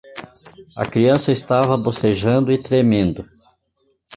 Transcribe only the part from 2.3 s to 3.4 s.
e tremendo.